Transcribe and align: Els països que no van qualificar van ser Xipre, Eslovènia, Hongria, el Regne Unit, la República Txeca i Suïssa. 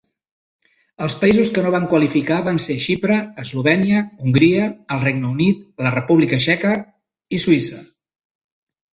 Els 1.07 1.15
països 1.23 1.49
que 1.57 1.63
no 1.65 1.73
van 1.73 1.83
qualificar 1.89 2.37
van 2.47 2.59
ser 2.63 2.77
Xipre, 2.85 3.17
Eslovènia, 3.43 3.99
Hongria, 4.27 4.69
el 4.95 5.03
Regne 5.03 5.29
Unit, 5.33 5.61
la 5.89 5.91
República 5.97 6.41
Txeca 6.47 6.73
i 7.37 7.41
Suïssa. 7.45 7.79